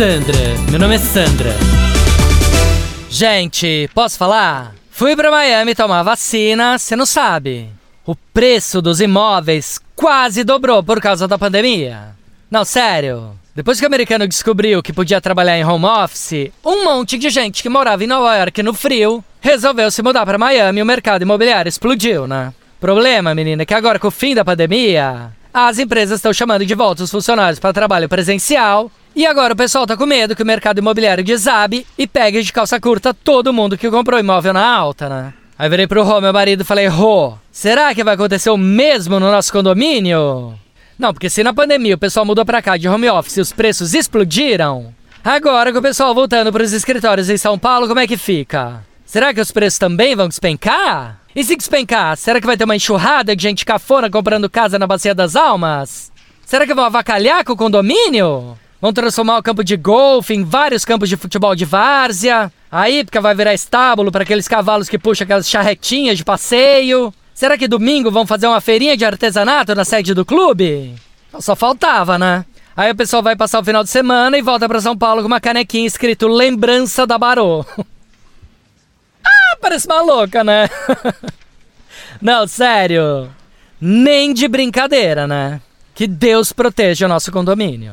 [0.00, 0.38] Sandra,
[0.70, 1.50] meu nome é Sandra.
[3.10, 4.74] Gente, posso falar?
[4.90, 7.68] Fui pra Miami tomar vacina, você não sabe.
[8.06, 12.16] O preço dos imóveis quase dobrou por causa da pandemia.
[12.50, 13.32] Não, sério.
[13.54, 17.62] Depois que o americano descobriu que podia trabalhar em home office, um monte de gente
[17.62, 21.20] que morava em Nova York no frio resolveu se mudar para Miami e o mercado
[21.20, 22.54] imobiliário explodiu, né?
[22.80, 26.74] Problema, menina, é que agora com o fim da pandemia, as empresas estão chamando de
[26.74, 30.46] volta os funcionários para trabalho presencial e agora o pessoal tá com medo que o
[30.46, 35.10] mercado imobiliário desabe e pegue de calça curta todo mundo que comprou imóvel na alta,
[35.10, 35.34] né?
[35.58, 39.20] Aí virei pro Rô, meu marido, e falei: Rô, será que vai acontecer o mesmo
[39.20, 40.54] no nosso condomínio?
[40.98, 43.52] Não, porque se na pandemia o pessoal mudou pra cá de home office e os
[43.52, 48.16] preços explodiram, agora com o pessoal voltando pros escritórios em São Paulo, como é que
[48.16, 48.82] fica?
[49.04, 51.20] Será que os preços também vão despencar?
[51.36, 54.86] E se despencar, será que vai ter uma enxurrada de gente cafona comprando casa na
[54.86, 56.10] Bacia das Almas?
[56.46, 58.56] Será que vão avacalhar com o condomínio?
[58.80, 62.50] Vão transformar o campo de golfe em vários campos de futebol de várzea?
[62.72, 67.12] A hípica vai virar estábulo para aqueles cavalos que puxam aquelas charretinhas de passeio?
[67.34, 70.94] Será que domingo vão fazer uma feirinha de artesanato na sede do clube?
[71.40, 72.44] Só faltava, né?
[72.74, 75.26] Aí o pessoal vai passar o final de semana e volta para São Paulo com
[75.26, 77.66] uma canequinha escrito Lembrança da Barô.
[79.22, 80.70] ah, parece uma louca, né?
[82.22, 83.28] Não, sério.
[83.78, 85.60] Nem de brincadeira, né?
[85.94, 87.92] Que Deus proteja o nosso condomínio.